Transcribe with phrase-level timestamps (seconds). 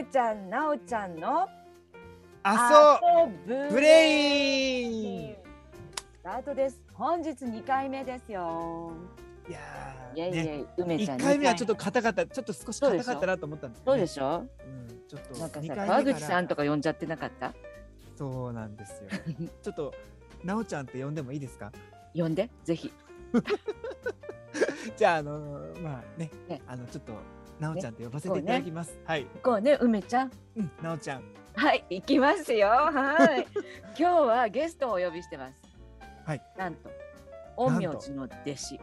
[0.00, 1.46] 梅ちゃん、なおちゃんの
[2.42, 5.34] あ遊ぶブレイン。
[5.34, 6.80] スタートです。
[6.94, 8.92] 本日2回目ですよ。
[9.46, 9.58] いや
[10.14, 11.18] イェイイーねェイ、梅ちゃん。
[11.18, 12.26] 一回目はちょっと二硬かった。
[12.26, 14.46] ちょっと少し硬かったなと思ったんですそうでししょ？
[14.64, 17.52] うんちょっとなんかさ、川口さんとか呼んじゃってなかった？
[18.16, 19.10] そうなんですよ。
[19.62, 19.92] ちょっと
[20.42, 21.70] なおちゃんって呼んでもいいですか？
[22.14, 22.90] 呼んで、ぜひ。
[24.96, 26.30] じゃああのまあね。
[26.48, 26.62] ね。
[26.66, 27.12] あのちょっと
[27.60, 30.30] なおちゃんって呼ばせていただきます、はい行こうね、梅ちゃん。
[30.56, 31.22] うんなおちゃん
[31.54, 32.68] はい、行きますよ。
[32.68, 33.46] はい。
[33.98, 35.60] 今日はゲストをお呼びしてます。
[36.24, 36.42] はい。
[36.56, 36.88] なんと、
[37.56, 38.80] 陰陽師の弟子、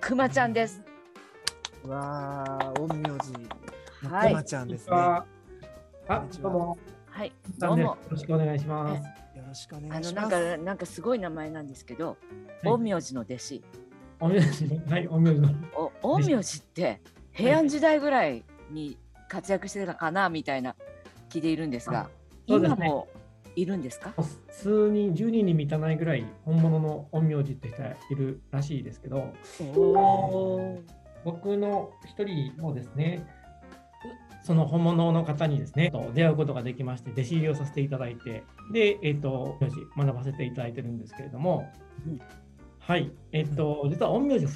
[0.00, 0.82] くまちゃんです。
[1.84, 3.32] うわー陰陽師
[4.02, 5.24] のはいくまちゃんですね、あ、
[6.08, 6.78] あこんにちはどうも。
[7.10, 7.96] はい、どうも。
[8.08, 9.02] ろしくお願いします。
[9.36, 12.16] よろしくおあ願いのしますなんかなんかすごい名前なんですけど、はい
[12.62, 13.64] 陰陽師の弟子。
[14.20, 15.92] おみしはい、おみしの。
[16.02, 17.00] お陰陽師って
[17.36, 18.96] 平安時代ぐらいに
[19.28, 20.74] 活躍してたかなみたいな
[21.28, 22.10] 気でいるんですが、あ
[22.48, 22.76] そうですね。
[22.78, 23.08] 今も
[23.54, 24.14] いるんですか？
[24.48, 29.34] 数人、10人に満たないぐらい本物の陰陽師って人がいるらしいですけど、
[29.76, 30.78] お
[31.24, 33.26] 僕の一人もですね、
[34.42, 41.70] その本物の方にですね、と出会うことができまして、弟子入りをさせていただいて、で、えっ、と、陰陽師学ばせていただいてるんですけれども、
[42.06, 42.20] うん。
[42.78, 44.46] はい、えっ、と、実は陰陽師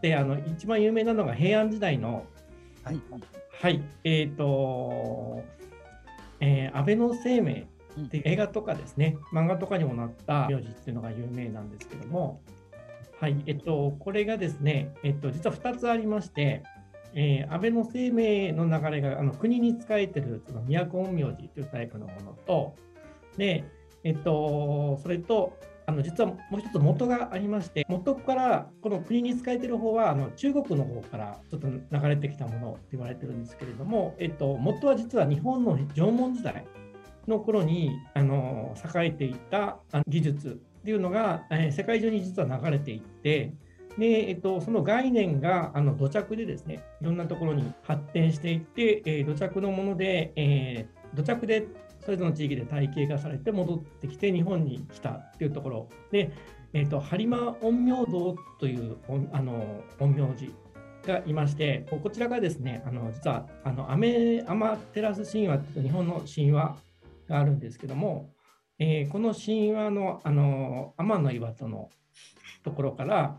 [0.00, 2.24] って、あの、一番有名なのが平安時代の
[2.82, 3.00] はい。
[3.60, 5.44] はい、えっ、と、
[6.40, 7.66] えー安倍の生命
[8.00, 12.40] って映画とかですね、漫画とかにもなった名字っていうのが有名なんですけども、
[13.20, 16.62] はい、えっと、これがですね、えっと、実は2つありまして、
[17.12, 22.74] えー安倍の生命の流れがあの国に仕えてるその都陰陽師というタイプのものと、
[23.36, 23.64] で、
[24.04, 25.58] えっと、それと、
[25.90, 36.64] あの実はもう一つ元がありまして、元からこの国に仕えてる方はあの中国の方からちょっと流れてきたものって言われてるんですけれども、えっと、元は実は日本の縄文時代
[37.26, 43.52] の頃にあの栄えていた技術っていうのが、え世界中に実は流れていって、
[43.98, 51.66] でえっと、その概念があの土着でですね、いろんなところに発展していって、え土着のもので、え土着で
[52.04, 55.88] それぞれの地域で体系化されて戻ってきて日本に来たっていうところ。
[56.10, 56.30] で、
[56.72, 58.96] えー、と播磨陰陽道という
[59.32, 60.54] あの陰陽師
[61.06, 66.76] がいまして、こちらがですね、あの実はあのアメアマテラス神話という日本の神話
[67.28, 68.30] があるんですけども、
[68.78, 71.90] えーこの神話のあの天の岩戸の
[72.62, 73.36] ところから、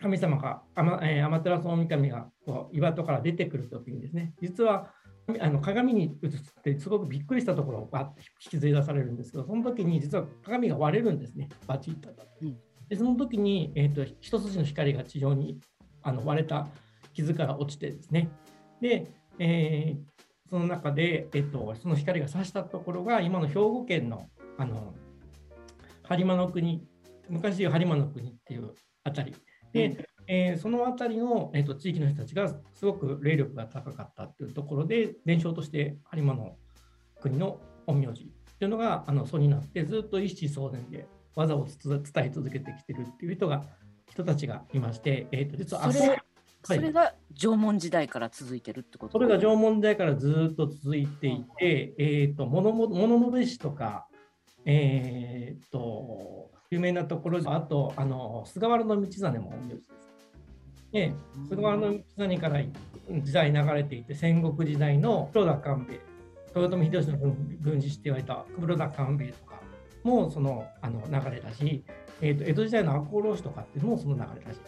[0.00, 4.94] 神様が、アマ,、えー、アマテラス大神がこう岩戸から出てくるときにですね、実は
[5.40, 6.30] あの鏡に映っ
[6.62, 8.14] てすごくびっくりしたところをバッと
[8.44, 12.10] 引きずり出されるんですけど、その時に実は鏡が割れるんですね、バチッと。
[12.42, 12.56] うん。
[12.88, 15.60] でその時に、えー、と一筋の光が地上に
[16.02, 16.66] あの割れた
[17.12, 18.30] 傷から落ちてですね、
[18.80, 19.06] で、
[19.38, 20.20] えー
[20.50, 24.94] その中で、えっと、その光が差したところが今の兵庫県のあの
[26.02, 26.84] 播磨の国、
[27.28, 28.74] 昔播磨の国っていう
[29.04, 29.32] あたり。
[29.72, 36.56] で、えーそのあたりの、えっと、地域の人たちがすごく霊力が高かったっていうところで、伝承として播磨の
[37.20, 38.26] 国の陰陽師っ
[38.58, 43.64] ていうのがあの祖になって、ずっと一子相伝で技をつ伝え続けてきてるっていう人が
[44.08, 46.20] 人たちがいまして、えー、と実はあそれはい。
[46.62, 49.12] それが縄文時代から続いてるってこと？
[49.12, 54.06] それが縄文時代からずっと続いていて、えー、と物も物部氏とか、
[54.64, 59.99] えー、と有名なところあとあの菅原道真も陰陽師です。
[60.92, 61.12] で
[61.48, 62.60] 菅原道真から
[63.22, 66.00] 時代流れていて戦国時代の黒田官兵衛
[66.54, 69.60] 豊臣秀吉の軍軍事師って言われた黒田官兵衛とか
[70.02, 71.84] もそのあの流れだし、
[72.20, 74.60] えー、と江戸時代の赤穂浪士とかっていうのもその流れだしい。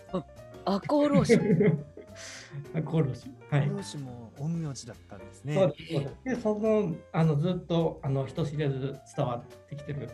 [0.64, 1.34] 赤穂浪士。
[2.74, 3.30] 赤穂浪士。
[3.50, 3.68] はい。
[3.68, 10.08] 漁師も陰陽師だったんですねそうですそうですでそのあのずっとあの人知れず伝わってきてる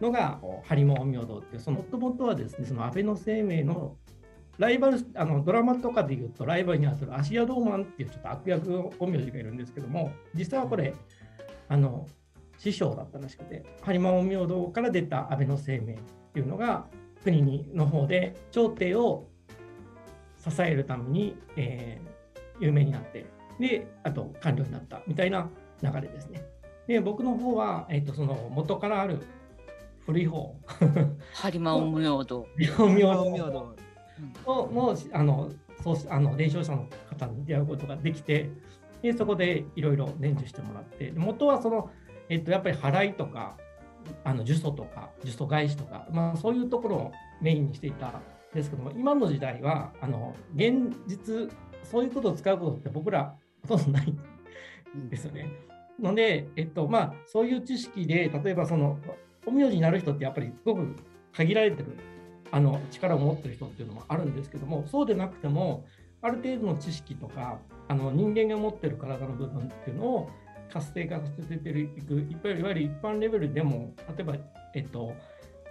[0.00, 0.38] のが
[0.68, 3.96] 播磨陰陽道っていうそのもともとはですねその安倍の生命の
[4.58, 10.94] ライバルあのドラマとかでいうとライバルに当たる芦屋道満っていうちょっと悪役陰陽師がいるんですけども実際はこれ
[11.68, 12.06] あの
[12.58, 15.98] 師匠だったらしくて播磨陰陽道から出た安倍の生命っ
[16.32, 16.86] ていうのが
[17.22, 19.26] 国にの方で朝廷を
[20.36, 22.14] 支えるために、えー
[22.60, 23.26] 有名になって
[23.58, 25.48] で、あと官僚になったみたいな
[25.82, 26.42] 流れですね。
[26.86, 29.20] で、僕の方は、えっ、と、その元からある
[30.04, 30.56] 古い方、
[31.34, 33.76] 播磨陰陽道。
[34.46, 35.52] 妙妙陰陽道ののあの
[35.82, 38.50] そうあの伝承者の方に出会うことができて、
[39.02, 41.90] でそこでいろいろ伝授してもらって、元はその、
[42.30, 43.56] えっと、やっぱり払いとか、
[44.24, 47.12] あの呪詛とか、呪詛返しとか、まあ、そういうところを
[47.42, 48.22] メインにしていたん
[48.54, 51.50] ですけども、今の時代は、あの現実、
[51.82, 53.34] そういうことを使うことって僕ら
[53.68, 54.14] ほとんどない
[54.96, 55.50] んですよね。
[56.00, 58.98] ので、えっとまあ、そういう知識で、例えばその、
[59.44, 60.96] 陰陽師になる人ってやっぱりすごく
[61.32, 61.98] 限られてる
[62.54, 65.84] あの力を持ってる人っていうのもあるんですけども、そうでなくても、
[66.22, 67.58] ある程度の知識とか、
[67.88, 70.30] あの人間が持ってる体の部分っていうのを
[70.72, 74.36] 活性化させていく、いわゆる一般レベルでも、例えば、
[74.72, 75.12] えっと、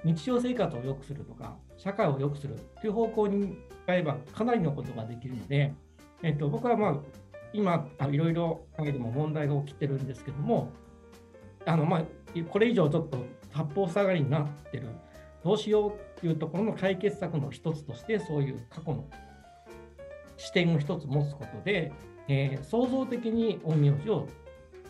[0.04, 5.74] 日常生活を良くするとか、社会を良くするという方向に使えば、かなりのことができるので、
[6.22, 6.96] えっと、僕はまあ、
[7.54, 10.70] 今、いろいろ陰でも問題が起きてるんですけども、
[11.66, 12.04] あのまあ、
[12.50, 14.90] これ以上ちょっと八方塞がりになってる、
[15.44, 19.06] どうしようっていうところの解決策の一つとして、そういう過去の
[20.38, 21.92] 視点を一つ持つことで、
[22.28, 24.28] えー、創造的に陰陽師を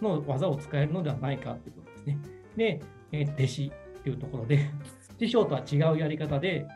[0.01, 2.19] の技を使えるのではないかということですね。
[2.55, 3.71] で、えー、弟子
[4.03, 4.59] というところで、
[5.19, 6.67] 師匠とは違うやり方で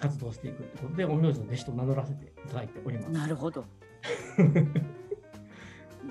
[0.00, 3.10] 活動していくということで、陰陽師の弟子と名乗らせていただいております。
[3.10, 3.64] なるほど。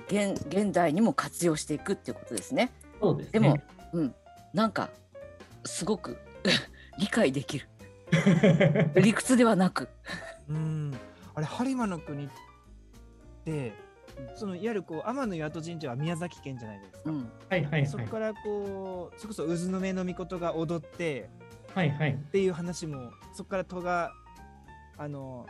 [0.08, 2.72] 現現代にも活用していくっていうことですね。
[3.00, 3.58] そうです、ね、でも、
[3.94, 4.16] うん、
[4.54, 4.90] なんか
[5.64, 6.18] すごく
[6.98, 7.68] 理解できる。
[8.95, 9.90] 理屈ではなく。
[10.50, 10.94] うん
[11.36, 12.30] あれ播磨の国っ
[13.44, 13.74] て
[14.36, 17.00] そのいわゆるこう天の岩戸神社は宮崎県じゃないですか。
[17.06, 21.30] うん、はいはい、はい、そこからこうそれこそ渦の目の御事が踊って、
[21.74, 24.12] はいはい、っていう話もそこから戸が
[24.98, 25.48] あの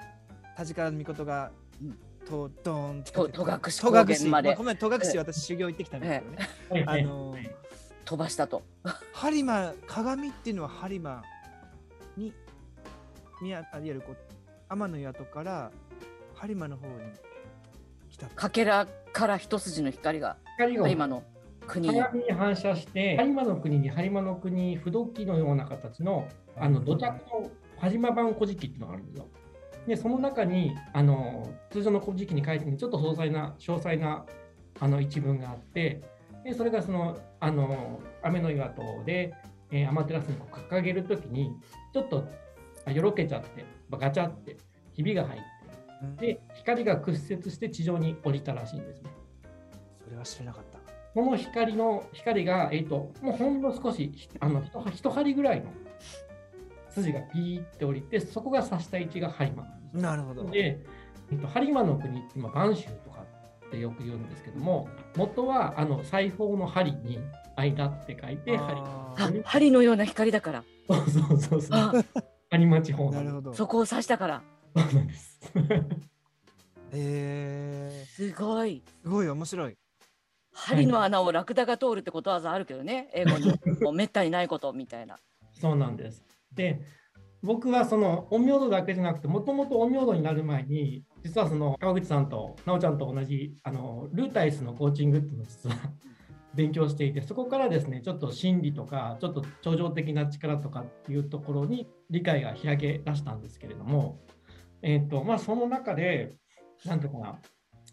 [0.56, 1.52] 田からの御事が、
[2.26, 4.56] とドーンと戸隠高原まで。
[4.56, 6.22] ごめん戸隠私修行行ってきたんです
[6.70, 6.86] けどね。
[6.88, 7.36] あの
[8.06, 8.62] 飛ばしたと。
[9.14, 11.24] 播磨鏡っていうのは播磨
[12.18, 12.34] に
[13.42, 14.18] 宮いわゆるこう
[14.70, 15.72] 天の岩戸から
[16.36, 16.94] 播磨の方に
[18.10, 18.28] 来た。
[18.28, 20.88] かけらから一筋の光が光が。
[20.88, 21.24] 播の
[21.68, 22.02] 国に。
[22.32, 27.50] 反射して播磨の国に播磨の国不動機のような形のあの土着の
[27.80, 29.28] 播磨版古事記っていうのがあるんですよ。
[29.88, 34.26] でその中にあの通常の古事記に書いてるちょっと詳細な詳細な
[34.80, 36.02] あの一文があって
[36.46, 39.34] でそれがそのあの雨の岩戸で、
[39.74, 41.52] えー、アマテラスにこう掲げるときに
[41.92, 42.30] ちょっと
[42.92, 44.58] よろけちゃってガチャって
[44.94, 45.42] ひびが入っ
[46.18, 49.10] てで光が屈折して地上に降りたらしいんですね。
[50.04, 50.80] それは知らなかった。
[51.14, 55.72] この光の光が、えーと、もうほんの少しあの一針ぐらいの
[56.90, 60.04] 筋がピーって降りてそこが刺した位置が播磨なんです。
[60.04, 60.44] なるほど。
[60.46, 60.80] で、
[61.32, 63.24] えーと、播磨の国って今播州とか
[63.68, 67.20] ってよく言うんですけども元はあの裁縫の針に
[67.56, 68.58] 間って書いて
[69.16, 69.44] 針。
[69.44, 70.64] 針のような光だから。
[70.88, 72.06] そうそうそうそう。
[72.52, 74.44] 有馬地方なるほどそこを指したから。
[74.76, 75.40] そうなんです。
[76.92, 78.84] えー、すごい。
[79.04, 79.78] すごい面白い。
[80.54, 83.52] 針の穴をラクダが通るってことわざあるけどね、英語に
[83.82, 85.18] もうめったにないことみたいな。
[85.60, 86.24] そうなんです。
[86.54, 86.82] で、
[87.42, 95.76] 僕はその陰陽道だけじゃなくて、もともと陰陽道になる前に、実はその川口さんと奈緒ちゃんと同じあのルータイスのコーチングっていうのを実は
[96.56, 104.20] 勉強していて、そこからですね、ちょっと心理とか、ちょっと超常的な力とかっていうところに理解が開け出したんですけれども、
[104.82, 106.36] えーとまあ、その中で、
[106.86, 107.40] なんとかな、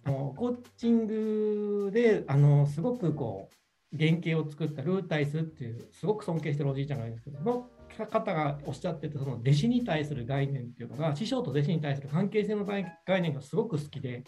[0.04, 3.50] あのコーチングであのすごくこ
[3.92, 7.68] う原型を作ったルータイスっていう、すごく尊敬してるおじいちゃんがいるんですけど、その
[8.06, 12.84] 方がおっしゃってたその弟子に対する概念っていうのが、師匠と弟子に対する関係性の概
[13.22, 14.24] 念がすごく好きで、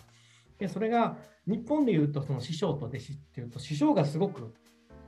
[0.63, 4.55] でそれが日本でいうとその師匠と弟子っていうと師匠がすごく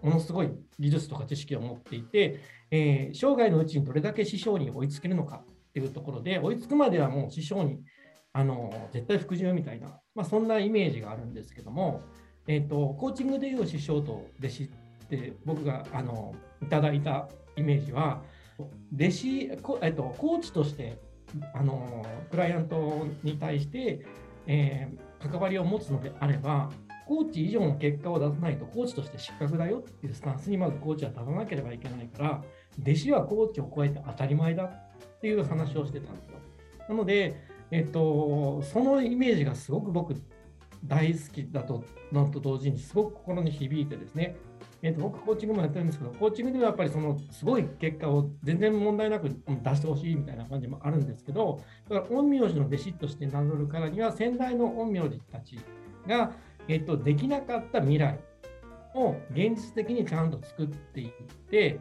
[0.03, 0.51] ものすごい
[0.81, 2.41] 技術とか知識を持っていて、
[2.73, 7.85] えー、生涯のうちにどれだけ師匠に追いつけるのかっていうところで追いつくまではもう師匠に
[8.33, 12.03] あの絶対服従みたいな、まあ、そんなイメージがあるんですけども、
[12.49, 14.69] えーと、コーチングでいう師匠と弟子っ
[15.09, 18.23] て僕があのいただいたイメージは
[18.93, 20.99] 弟子、えーと、コーチとして
[21.55, 24.05] あのクライアントに対して、
[24.49, 26.71] えー関わりを持つのであれば、
[27.07, 32.43] コーチ以上の結果を出さないとコーチとして失格だよっていうスタンスにまずコーチは立たなければいけないから、
[32.81, 36.39] 弟子はコーチを超えて当たり前だっていう話をしてたんですよ。
[36.89, 37.37] なので、
[37.71, 40.15] えっと、そのイメージがすごく僕
[40.87, 44.37] 大好きだとなんと同時にすごく心に響いてですね、
[44.83, 55.59] えーと、僕、コーチングもやってるんですけど、コーチングではやっぱりそのすごい結果を全然問題なく出してほしいみたいな感じもあるんですけど、だから陰陽師の弟子として名乗るからには、先代の陰陽師たち
[56.07, 56.33] が、
[56.69, 58.19] えーと、できなかった未来
[58.95, 61.11] を現実的にちゃんと作っていっ
[61.51, 61.81] て、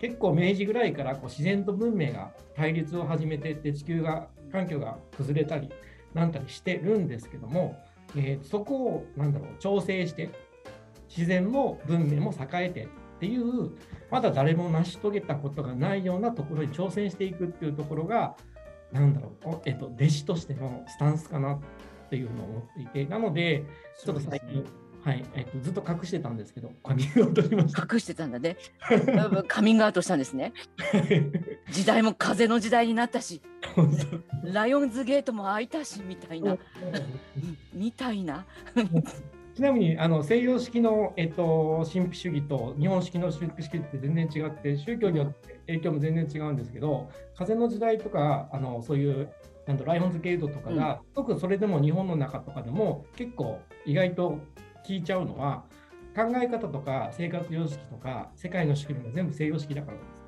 [0.00, 5.68] 結構明治ぐらいからこう自然と文明が対立を始めてって地球が環境が崩れたり
[6.14, 7.78] なんたりしてるんですけども、
[8.16, 10.30] えー、そこをなんだろう調整して
[11.08, 12.88] 自然も文明も栄えてっ
[13.20, 13.70] ていう
[14.10, 18.36] まだ誰も成し遂げたことがないようなところに挑戦していくっていうところが
[18.92, 21.58] なんだろう、えっと、弟子としてのスタンスかなっ
[22.08, 23.64] ていうのを思っていてなので
[24.02, 24.64] ちょっと最近、
[25.04, 27.86] はいえっと、ずっと隠してたんですけど、カミングアウトしました。
[27.90, 28.56] 隠してたんだね。
[29.46, 30.52] カミングアウトしたんですね。
[31.70, 33.40] 時代も風の時代になったし、
[34.44, 36.56] ライオンズゲートも開いたしみたいな。
[37.72, 38.46] みたいな。
[39.54, 49.28] ちなみにあの西洋式の、えっと、神秘主義と日本式の神秘主義って全然違って宗教によって影響も全然違うんですけど風の時代とかあのそういう
[49.66, 54.38] なんライオンズゲートとかが、うん、特にそれでも日本の中とかでも結構意外と
[54.86, 55.64] 聞いちゃうのは
[56.16, 60.19] 考え方とか生活様式とか世界の仕組みが全部西洋式だからです。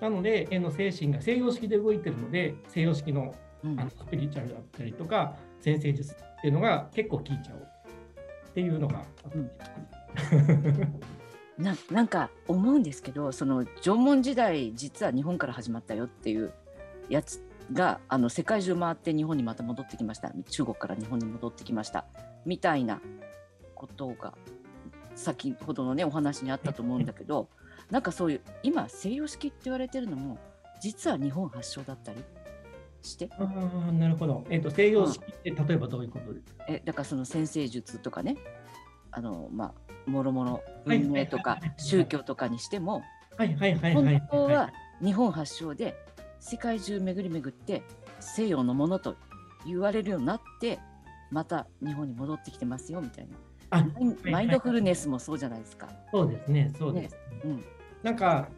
[0.00, 3.34] なので絵の精神が西洋式で動いてるので西洋式の
[3.64, 7.56] あのスピリチュアルだったりとか先生術っていうのが結構聞いちゃう。
[8.48, 9.02] っていうのが、
[9.34, 9.50] うん、
[11.62, 16.54] ななんか思うんですけどその縄文時代実は日本から始まったよっていう
[17.10, 20.32] やつがあの世界中回って日本にまた戻ってきました。
[20.48, 22.06] 中国から日本に戻ってきました。
[22.46, 23.00] みたいな
[23.74, 24.32] ことが
[25.14, 27.48] 先ほどのねお話にあったと思うんだけど
[27.90, 30.38] なんかそういう今西洋式って言われてるのも
[30.80, 32.22] 実は日本発祥だったり
[33.02, 33.30] して？
[33.38, 33.44] あ
[33.92, 38.36] なるほど、えーと、西洋式って例えばどういうことですか、えだからその先生術とかね
[39.12, 39.72] あのま
[40.06, 43.02] あもろもろ運命とか宗教とかにしても
[43.38, 44.70] 本当は
[45.02, 45.94] 日本発祥で
[46.40, 47.82] 世界中巡り巡って
[48.20, 49.16] 西洋のものと
[49.66, 50.78] 言われるようになって
[51.30, 53.36] また日本に戻ってきてますよみたいな。
[53.70, 53.84] あ
[54.30, 55.88] マインドフルネスもそうじゃないですか。
[56.12, 57.14] そうですね、そうです。
[57.14, 57.64] ね、うん、
[58.02, 58.48] なんか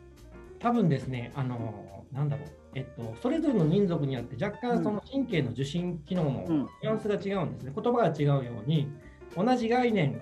[0.58, 7.72] 多分ですね、あのなんだろう、えっと、それぞれの民族によって若干その神経の受信機能のニュアンスが違うんですね。
[7.74, 8.88] 言葉が違うように、
[9.36, 10.20] 同じ概念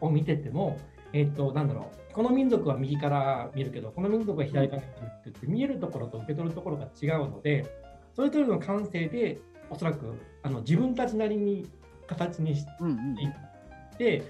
[0.00, 0.78] を見てても、
[1.12, 7.66] えっと、なんだろう、この民族は右から見るけど、この民族は左から見るって言って、見えるところと受け取るところが違うので、
[8.14, 11.68] それぞれの感性で、おそらくあの自分たちなりに
[12.06, 14.22] 形にしていって、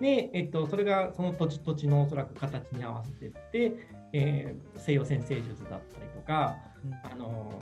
[0.00, 3.72] で、えっと、それがその土地土地のおそらく形に合わせていって、
[4.12, 6.56] えー、西洋先生術だったりとか、
[7.02, 7.60] あの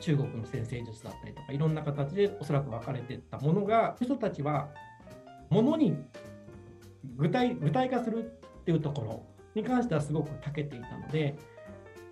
[0.00, 4.68] 中国の先生術だったりとかいろんな形でおそらく分かれていったものが人たちは
[5.50, 5.96] ものに
[7.16, 8.24] 具体具体化する
[8.60, 9.22] っていうところ
[9.54, 11.36] に関してはすごく長けていたので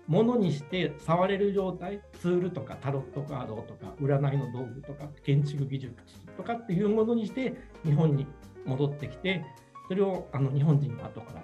[0.07, 5.95] ものにして触れる状態ツールとかタロットカードとか占いの道具とか建築技術
[6.37, 8.27] とかっていうものにして日本に
[8.65, 9.43] 戻ってきて
[9.87, 11.41] それをあの日本人が後から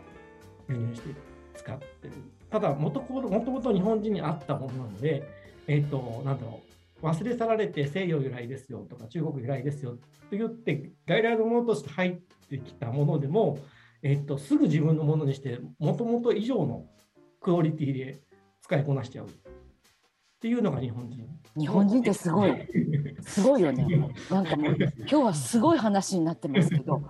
[0.69, 1.15] 輸入して
[1.55, 2.13] 使ってる
[2.49, 5.23] ただもともと日本人にあったものなので
[5.67, 6.61] えっ、ー、となんだろ
[7.01, 9.93] う忘れ去られて西洋由来ですよとか中国由来ですよ
[10.29, 12.15] と言って外来のものとして入っ
[12.49, 13.59] てきたものでも、
[14.03, 16.85] えっと、すぐ自分のものにしてもともと以上の
[17.41, 18.21] クオリティで
[18.61, 19.29] 使いこなしちゃうっ
[20.39, 21.27] ていうのが日本人。
[21.58, 22.67] 日本人ってすごい、
[23.22, 23.86] すごいよね。
[24.29, 27.01] なんかもう、今日はすごい話になってますけど、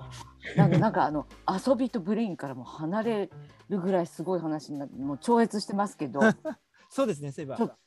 [0.55, 3.29] なんかなんかあの遊びとブレインからも離れ
[3.69, 6.21] るぐらいすごい話になって、もう超越してますけど。
[6.89, 7.77] そうですね、そういえば。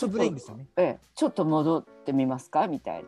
[0.00, 0.68] 遊ぶレインですよね。
[0.76, 3.04] ええ、ちょっと戻ってみますかみたい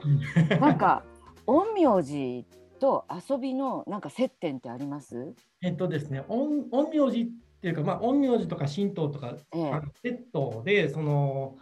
[0.48, 0.58] な。
[0.58, 1.04] なんか
[1.46, 2.46] 陰陽師
[2.80, 5.34] と遊びのなんか接点ってあります？
[5.62, 7.26] えっとですね、陰陰陽師っ
[7.60, 11.56] ていうか、まあ、陰陽師とか神道とか、ええ、セットでその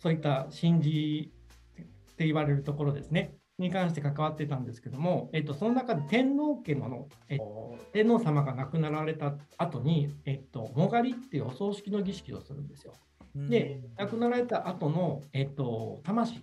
[0.00, 1.32] そういった神事
[1.80, 3.34] って言われるところですね。
[3.58, 12.94] に関して関わってたんですけども、えっと、その中で天皇家の、えっと、天皇様が亡くなられた後に、えっと、もがりっていうお葬式の儀式をするんですよ。
[13.34, 16.42] で、亡くなられた後の、えっと、魂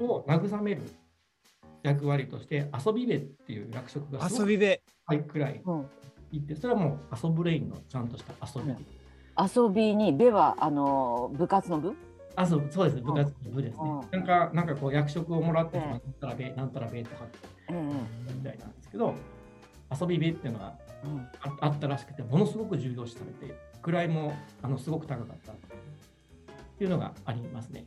[0.00, 0.82] を慰める
[1.82, 4.80] 役割として、遊び部っていう役職が遊び部。
[5.04, 5.62] はいくらい
[6.32, 8.74] いって、それはもう遊ぶレインのちゃんとした遊び。
[9.38, 11.94] 遊びに、部はあの部活の部？
[12.36, 13.82] あそうそうです部活の部ですね。
[14.10, 17.26] なんか、なんかこう役職をもらって、なんたらべ、なんたらべとか、
[17.68, 19.14] みたいなんですけど、
[20.00, 20.74] 遊び部っていうのが
[21.60, 25.56] あ,、ったらしくて、ものすごく重要視されて、位もあのすごく高かったっ
[26.78, 27.86] ていうのがありますね。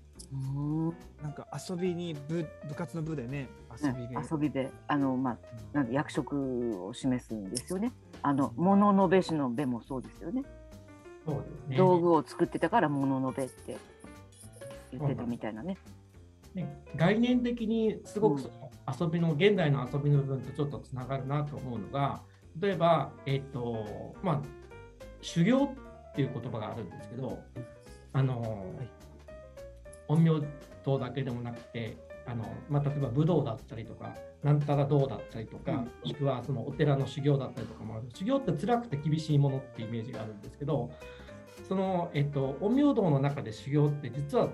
[1.22, 3.48] なんか遊びに部部活の部でね
[3.82, 5.38] 遊びで、遊びであのまあ
[5.74, 7.92] なんか役職を示すんですよね。
[8.22, 10.44] あの物のべしのべもそうですよね。
[11.26, 11.78] そうですね。
[11.78, 13.78] 道具を作ってたから物のべって
[14.98, 15.78] 言ってたみたいなね。
[16.54, 22.22] ね概念的にすごくその遊びの、現代の遊びの部分とちょっとつながるなと思うのが
[22.60, 24.42] 例えばえっ、ー、とまあ
[25.22, 25.70] 修行っ
[26.16, 27.40] ていう言葉があるんですけど
[28.14, 28.48] あの、は
[28.84, 29.04] い
[30.08, 30.44] 陰陽
[30.84, 38.10] 道だけでもなくてあの、まあ、例えば武道だったりとかなんたら道だったりとか、もしくはそのお寺の修行だったりとかもある。
[38.14, 40.92] 修行って辛くて厳しいものってイメージがあるんですけど
[41.70, 44.50] その、えっと、陰陽道の中で修行って実は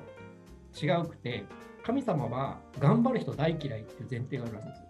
[0.81, 1.45] 違うくて
[1.83, 4.83] 神様は頑張る人大嫌いっていう前提があるんです。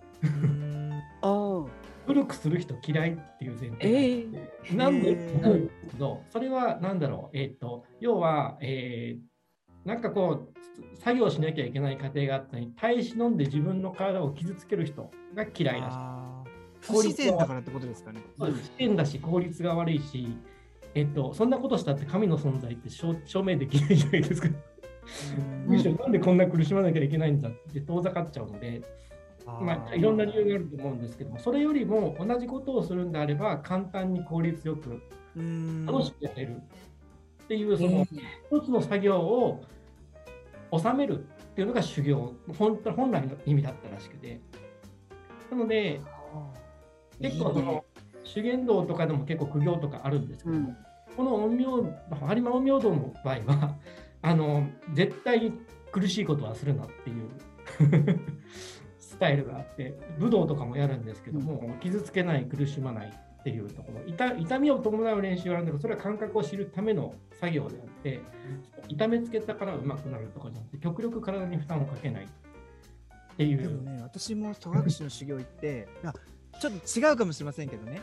[1.22, 1.70] あおう
[2.08, 5.10] 古くする人嫌いっていう前提えがあってえなんで？
[5.10, 5.42] へー。
[5.42, 9.30] なんですけど、それはなんだろう、えっ、と、要は、えー
[9.86, 15.96] なんかこう、作業しなきゃいけない過程があったのに、耐え忍んで自分の体を傷つける人が嫌いだし、
[16.82, 18.22] 不自然だからってことですかね。
[18.38, 18.72] そうです。
[18.72, 20.36] 危険だし、効率が悪いし、
[20.96, 24.50] えっ、と、そんなことしたって神の存在って証証明できないじゃないですか。
[25.38, 28.82] うんむしろなんでこんな苦しまなきゃいけないんだって遠ざかっちゃうので、
[29.46, 35.02] まあ、いろんな理由があると思うんですけども、それよりも同じことをするんであれば、簡単に効率よく
[35.36, 35.86] うん。
[35.86, 36.56] 楽しくやれる
[37.44, 38.08] っていう、そえの
[38.52, 39.64] 一つの作業を
[40.72, 41.22] 収めるっ
[41.56, 44.40] ていうのが修行、本当本来の意味だったらしくて。
[45.52, 46.02] なので、
[47.22, 47.84] 結構その
[48.24, 50.78] 修験道とかでも結構苦行とかあるんですけども、うん。
[51.18, 53.76] この陰陽、有馬陰陽道の場合は、
[54.22, 55.54] あの絶対に
[55.92, 57.30] 苦しいことはするなっていう
[59.00, 63.08] スタイルがあって、武道とかもやるんですけども、傷つけない、苦しまない
[63.40, 68.22] っていうところ、痛痛みを伴う練習はあるんだけど、それは感覚を知るための作業であって、
[68.88, 72.28] 痛めつけたから上手くなるとかじゃなくて、極力体に負担をかけないっ
[73.38, 73.58] ていう。
[73.62, 75.88] でもね、私も戸隠の修行行って、
[76.60, 78.02] ちょっと違うかもしれませんけどね、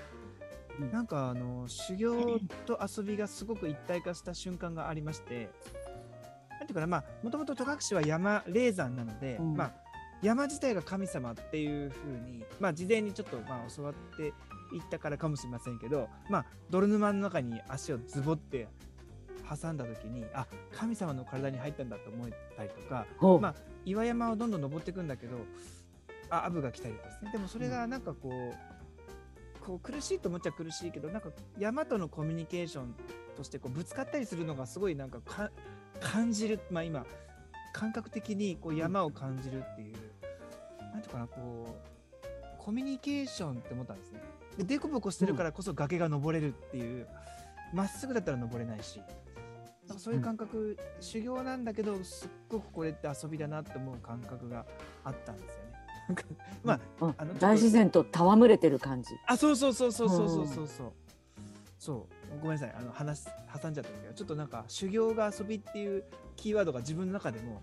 [0.80, 0.90] うん。
[0.90, 5.50] なんかあの修行と遊びがすごく一体化した瞬間がありまして、
[6.58, 9.56] なんていうかな、まあ、もともと戸隠は山、霊山なので、うん。
[9.56, 9.72] まあ、
[10.22, 14.32] 山自体が神様っていうふうに、まあ、事前にちょっと、まあ、教わっていっ
[14.90, 18.68] たからかもしれませんけど、まあ、泥沼の中に足をズボって
[19.48, 23.06] 挟んだ時に、あ神様の体に入ったんだと思ったりとか、
[23.40, 25.36] まあ岩山をどんどん登っていくんだけど
[26.28, 27.30] あアブが来たりとかですね。
[27.32, 28.30] でもそれがなんかこ
[29.62, 32.94] う,、こう苦しいと思っちゃ苦しいけどなんか山とのコミュニケーション
[33.36, 35.50] としてこうぶつかったりするのがすごいなんかか
[36.00, 37.04] 感じるまあ今
[37.72, 39.96] 感覚的にこう山を感じるっていう、
[40.92, 41.76] なんていうかなこ
[42.22, 44.20] うコミュニケーションって思ったんですね。
[44.58, 47.06] でデコボコしてるからこそ崖が登れるっていう
[47.72, 49.00] ま、っすぐだったら登れないし
[49.86, 54.64] なんかそういう感覚、修行なんだけどすっごくこれって遊びだなって思う感覚が
[55.04, 56.16] あったんですよね。
[56.64, 57.14] まあうん。
[57.16, 59.10] あの大自然と戯れてる感じ。
[59.26, 60.92] あそうそうそうそうそうそうそうそう。
[61.78, 63.30] そうごめんなさいあの話す
[63.62, 66.04] 挟んじゃったんですけどちょっとなんか修行が遊びっていう
[66.36, 67.62] キーワードが自分の中でも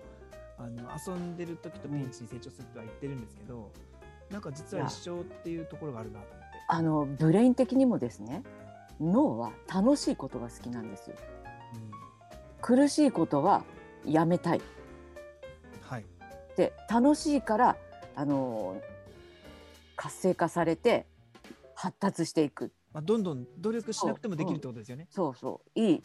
[0.58, 3.72] あの遊んでる時とピンチに成長するとは言ってるんですけど、
[4.30, 6.46] なんか実は一緒っていうところがあるなと思って。
[6.68, 8.44] あのブレイン的にもですね
[9.02, 11.16] 脳は楽しいことが好きなんですよ。
[12.62, 13.64] 苦しいことは
[14.06, 14.62] やめたい。
[15.82, 16.06] はい。
[16.56, 17.78] で楽しいから
[18.16, 18.80] あの
[19.96, 21.06] 活性化されて
[21.76, 25.08] 発達していくまあ、どんどん努力しなくてもできるってことですよね。
[25.10, 26.04] そうそういい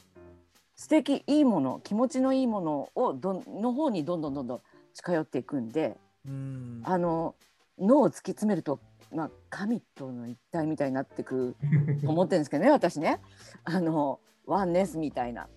[0.75, 4.61] 素敵いいもの気持ちのいいものをどんの方にどんどんどんどん
[4.95, 5.97] 近寄っていくんで
[6.27, 6.83] うん。
[6.85, 7.35] あの
[7.79, 8.81] 脳を突き詰めると、
[9.13, 11.57] まあ、神との一体みたいになってく
[12.01, 13.21] と 思ってるんですけどね私ね
[13.65, 15.49] あのワンネスみたいな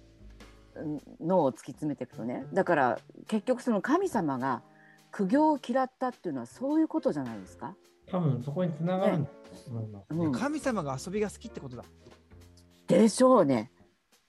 [0.75, 4.61] うん脳を突き詰めていくとねだから結局その神様が
[5.11, 7.75] 苦行を嫌ったっていうのはそういうことじゃないですか。
[8.12, 11.84] 多分そこにつながるんだと思います、ねうん神様が遊びが好きってことだ。
[12.88, 13.71] でしょうね。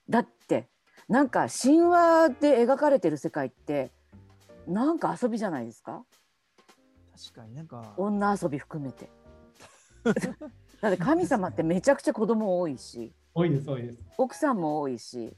[0.09, 0.69] だって
[1.09, 3.91] なんか神話で描かれてる世界って
[4.69, 6.05] なんか遊びじゃないですか？
[7.21, 7.95] 確かになんか。
[7.97, 9.11] 女遊び含めて。
[10.81, 13.99] だって神様ってめちゃくちゃ子供多いし多いです、多いです。
[14.19, 15.37] 奥さんも多いし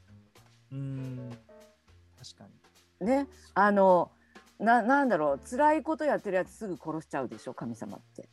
[0.71, 1.31] うん。
[2.17, 2.47] 確か
[3.01, 3.07] に。
[3.07, 4.11] ねあの
[4.59, 8.29] ななんだろう辛いことやってるやつすぐ殺しちゃうでしょ神様って。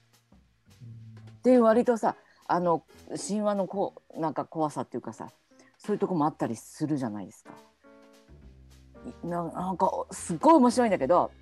[1.42, 2.14] っていう割とさ
[2.46, 2.84] あの
[3.28, 5.28] 神話のこうなんか怖さっていうかさ
[5.76, 7.50] そういうとこもあったりするじゃないですか。
[9.24, 11.32] いななんかすっごい面白いんだけど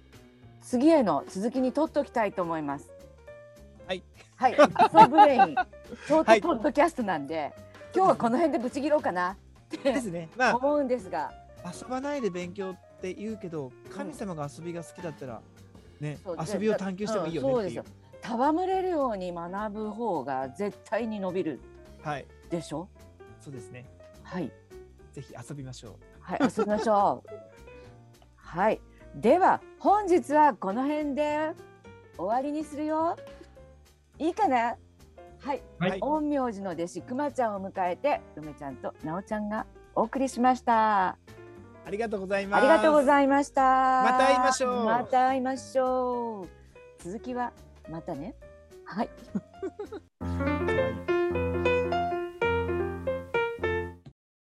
[0.62, 2.90] 次への続きに取っておきたいと思います。
[3.86, 4.02] はい。
[4.36, 5.40] はい、朝ブレイン
[6.06, 7.52] ショーはいトポッドキャストなんで、
[7.94, 9.36] 今日はこの辺でブチ切ろうかなっ
[9.68, 10.30] てですね。
[10.38, 11.30] まあ思うんですが、
[11.66, 15.42] 遊ばないで勉強って言うけど神様が遊びが好きだったら
[16.00, 17.86] ねそう遊びを探求してもいいよねっていううん。
[18.24, 21.60] 戯れるように学ぶ方が絶対に伸びる
[22.02, 22.26] はい。
[22.50, 22.88] でしょ？
[23.40, 23.84] そうですね。
[24.22, 24.50] はい。
[25.12, 25.94] ぜひ遊びましょう。
[26.20, 27.30] はい、遊びましょう。
[28.36, 28.80] はい、
[29.14, 31.52] では本日はこの辺で
[32.16, 33.16] 終わりにするよ。
[34.18, 34.76] いいかな？
[35.40, 41.16] はい、はい陰陽師の弟子くまちゃんを迎えて梅ちゃんとなおちゃんがお送りしました。
[41.86, 42.60] ありがとうございます。
[42.60, 43.62] ありがとうごいざいました。
[43.62, 46.48] また会いましょうまた会いましょう。
[47.02, 47.52] 続きは
[47.90, 48.34] またね。
[48.84, 49.10] はい。